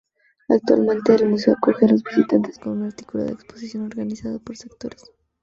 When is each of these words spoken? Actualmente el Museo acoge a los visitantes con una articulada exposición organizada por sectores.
Actualmente 0.49 1.13
el 1.13 1.29
Museo 1.29 1.53
acoge 1.53 1.85
a 1.85 1.89
los 1.89 2.01
visitantes 2.03 2.57
con 2.57 2.71
una 2.73 2.87
articulada 2.87 3.29
exposición 3.33 3.83
organizada 3.83 4.39
por 4.39 4.57
sectores. 4.57 5.03